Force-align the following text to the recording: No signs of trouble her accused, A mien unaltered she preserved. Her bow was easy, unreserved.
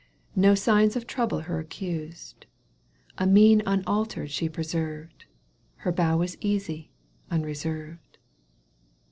No 0.35 0.55
signs 0.55 0.95
of 0.95 1.05
trouble 1.05 1.41
her 1.41 1.59
accused, 1.59 2.47
A 3.19 3.27
mien 3.27 3.61
unaltered 3.67 4.31
she 4.31 4.49
preserved. 4.49 5.25
Her 5.75 5.91
bow 5.91 6.17
was 6.17 6.37
easy, 6.41 6.89
unreserved. 7.29 8.17